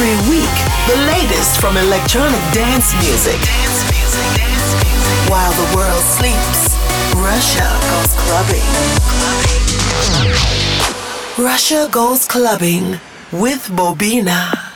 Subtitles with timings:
[0.00, 3.34] Every week, the latest from electronic dance music.
[5.28, 6.76] While the world sleeps,
[7.16, 8.62] Russia goes clubbing.
[11.36, 13.00] Russia goes clubbing
[13.32, 14.67] with Bobina.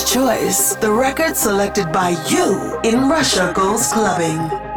[0.00, 4.71] Choice, the record selected by you in Russia Goes Clubbing.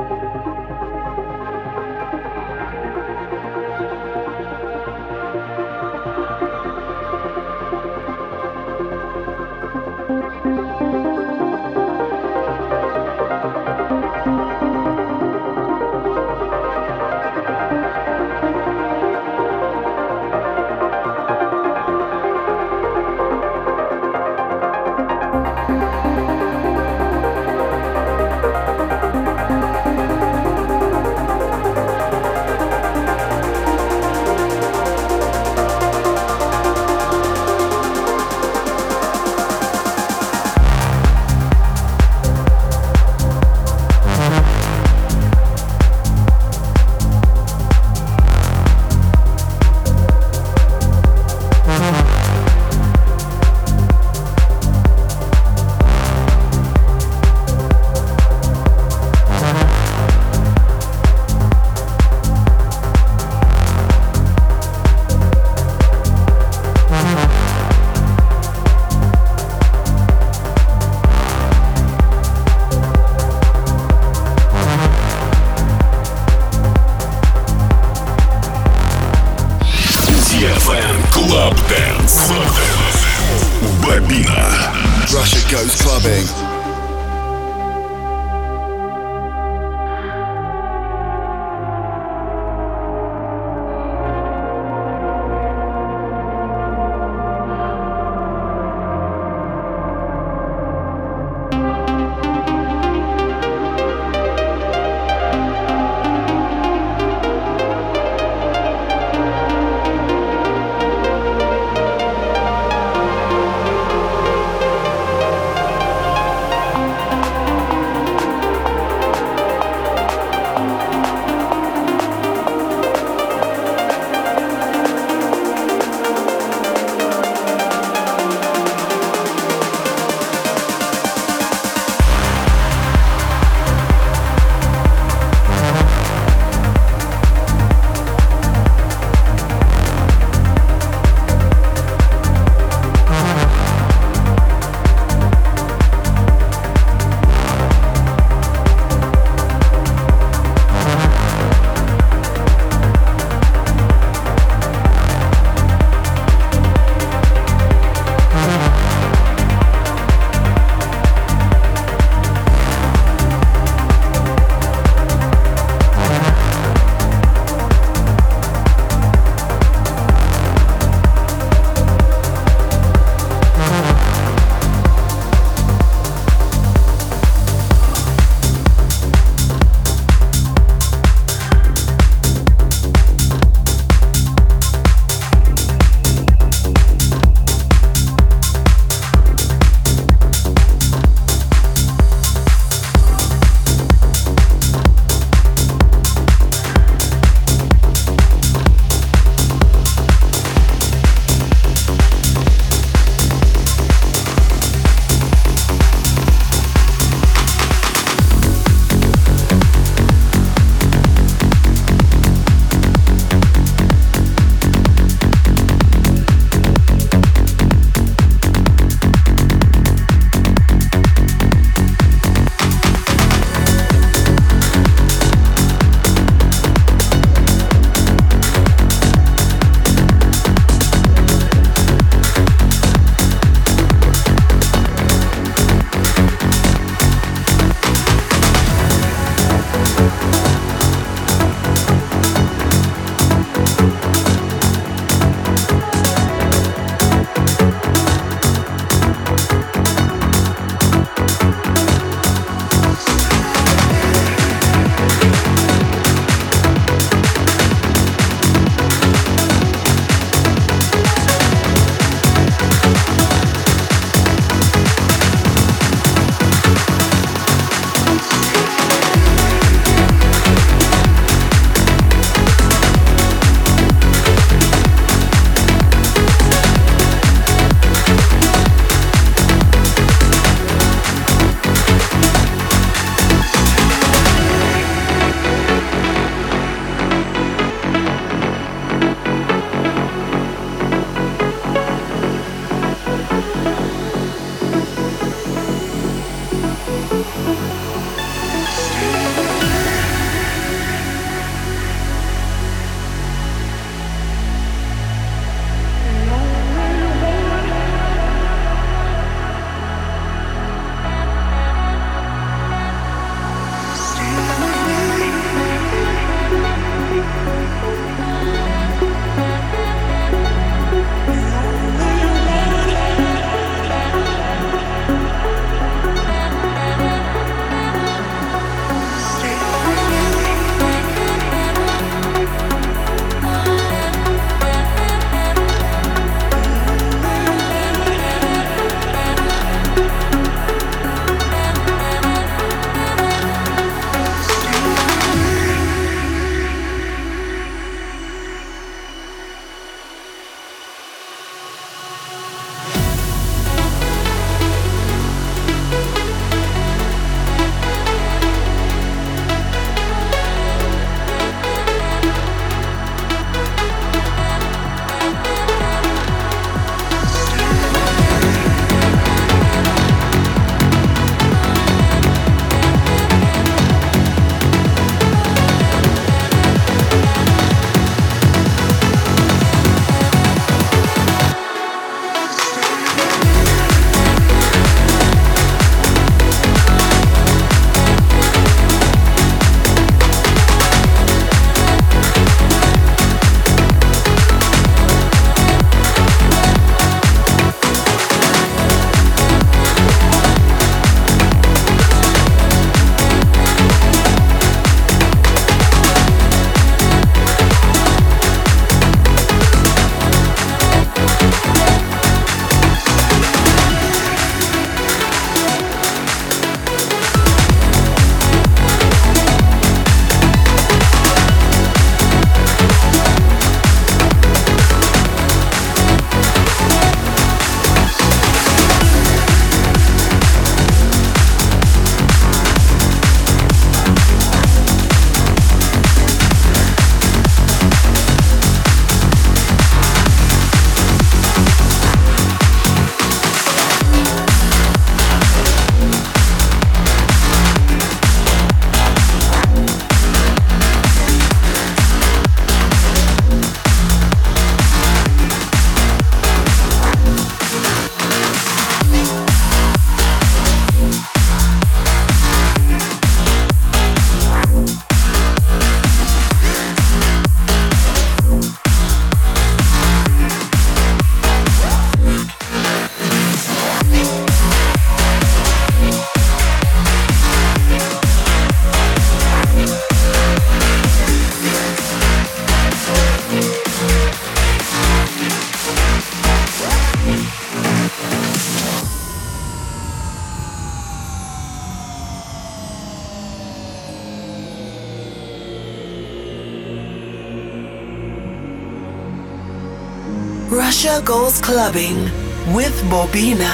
[501.26, 502.30] Goes clubbing
[502.76, 503.74] with Bobina.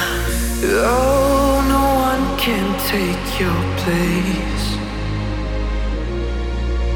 [0.64, 4.66] Oh, no one can take your place.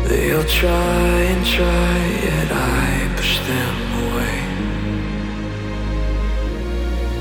[0.09, 4.39] They'll try and try, yet I push them away.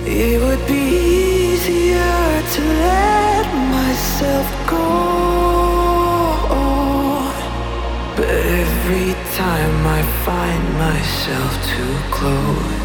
[0.07, 0.85] It would be
[1.51, 4.87] easier to let myself go.
[8.15, 12.84] But every time I find myself too close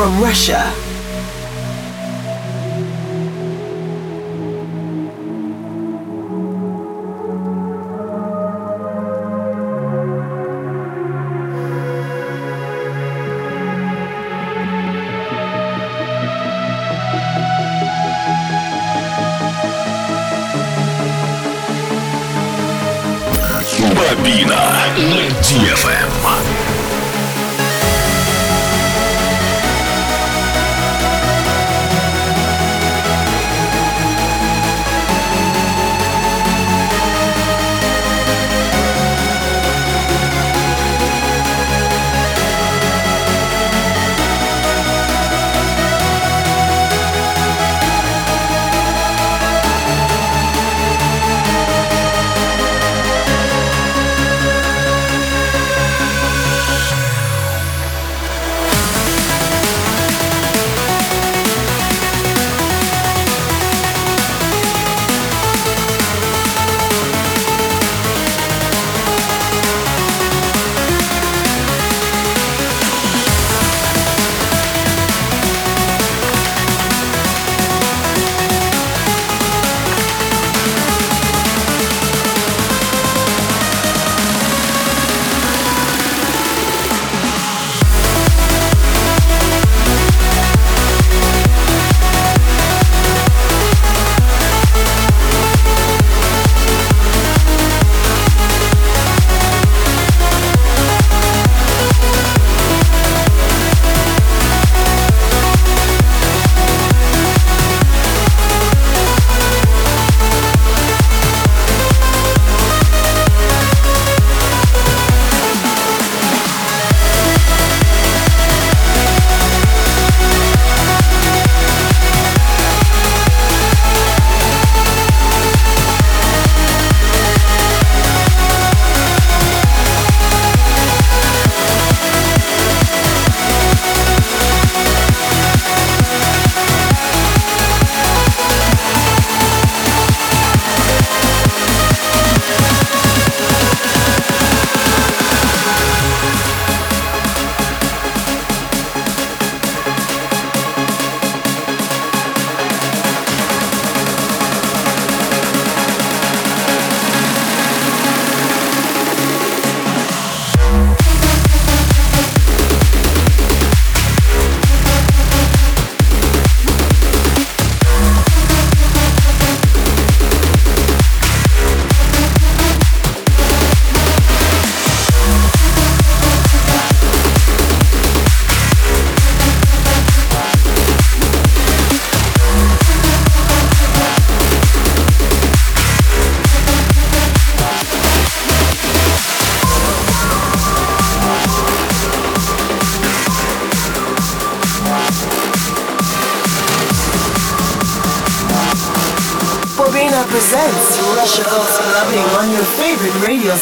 [0.00, 0.69] from Russia.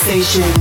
[0.08, 0.57] Favorite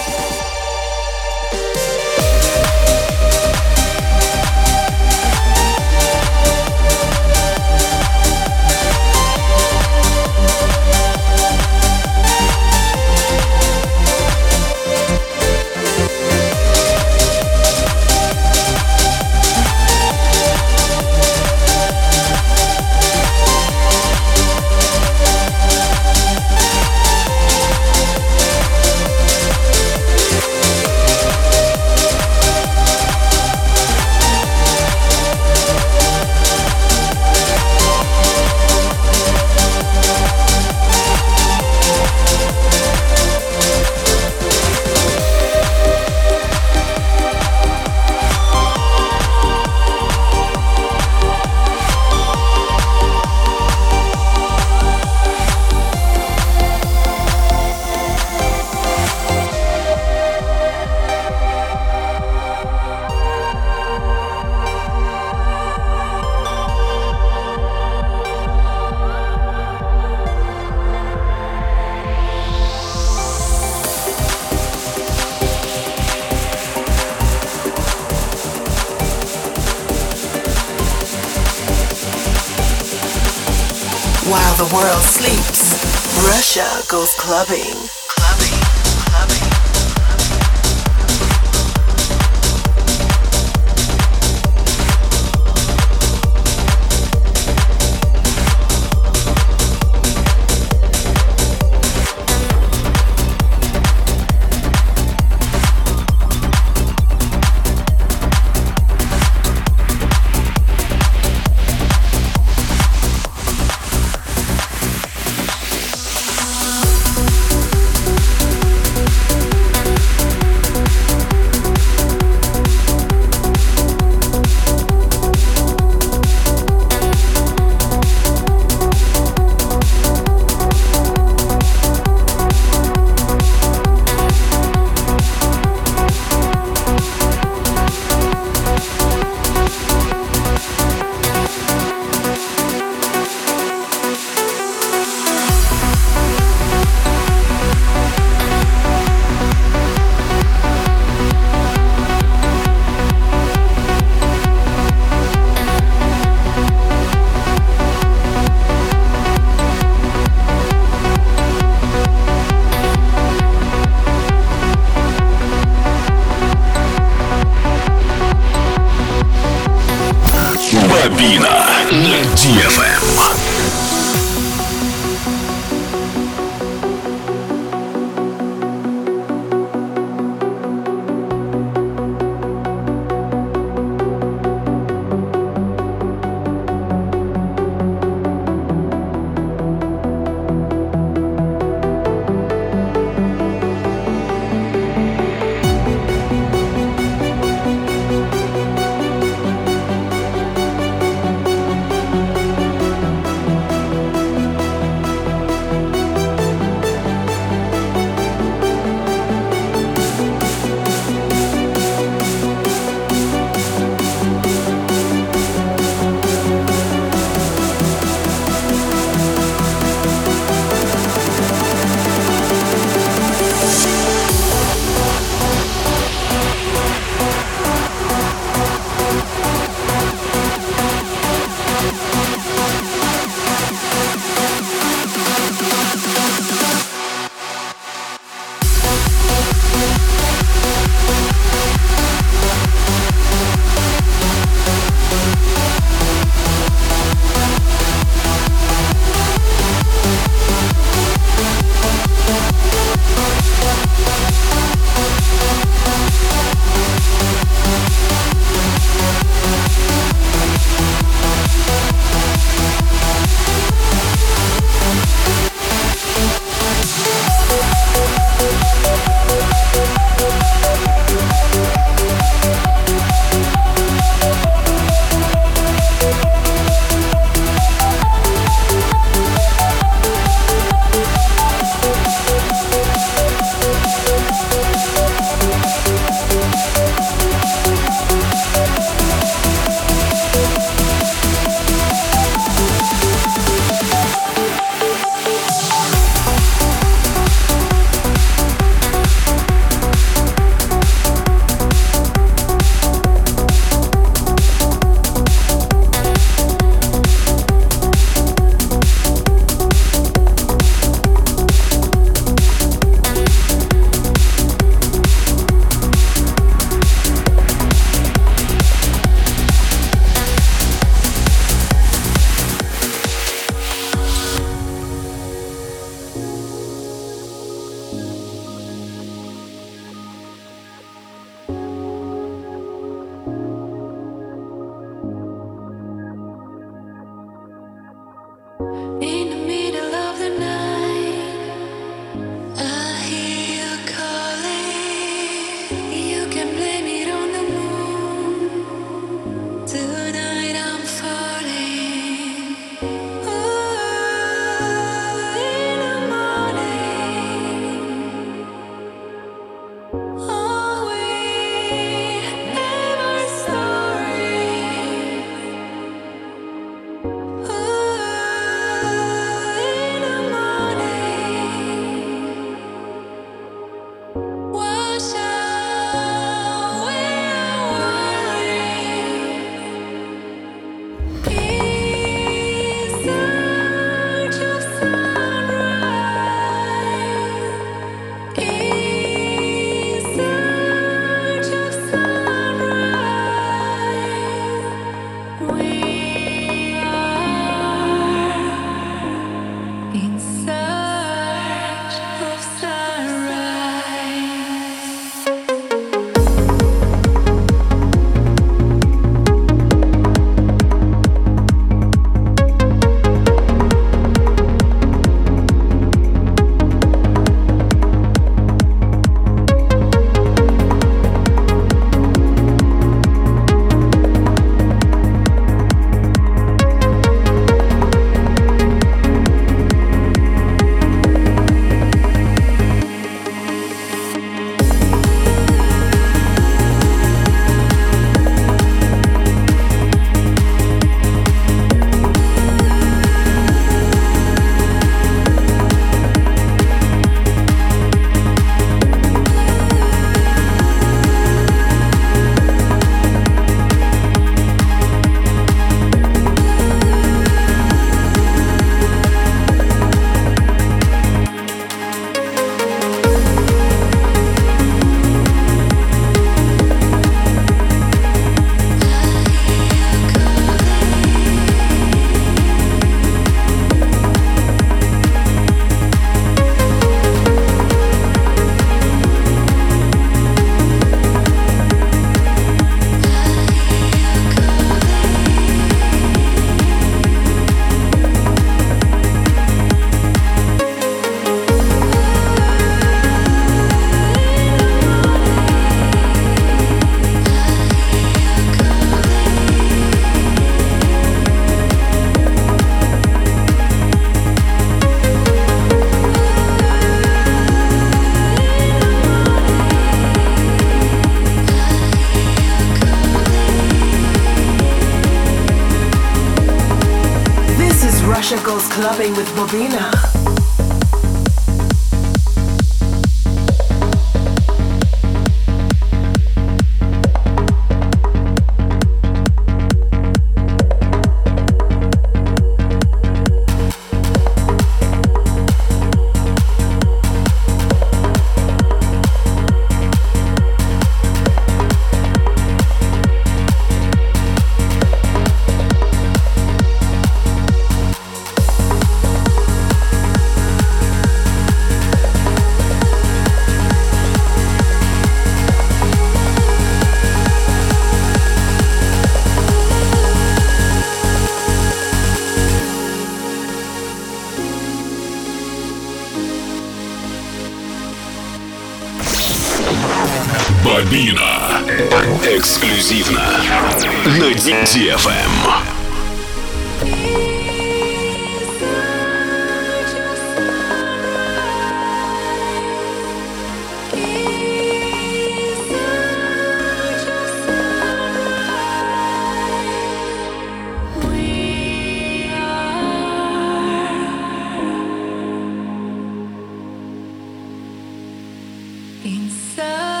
[599.03, 600.00] inside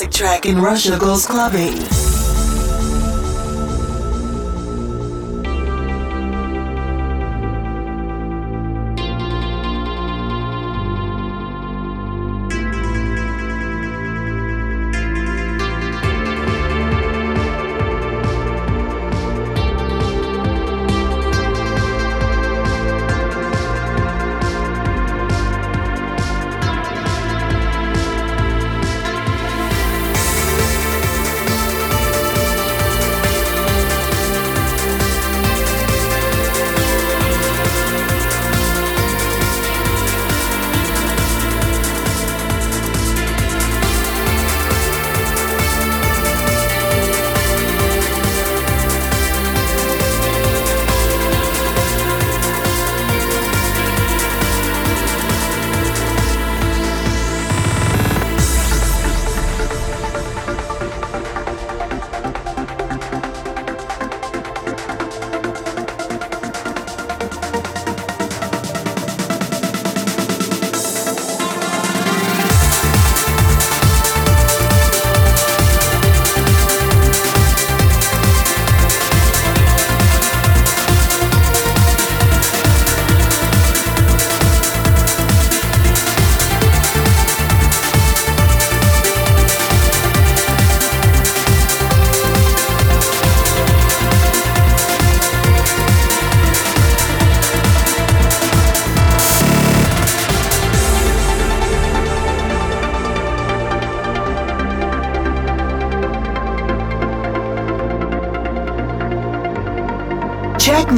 [0.00, 1.99] classic track in Russia Goes Clubbing.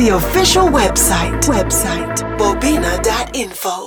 [0.02, 3.82] The official website, website, bobina.info.